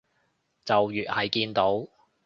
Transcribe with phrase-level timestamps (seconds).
[0.65, 1.87] 就越係見到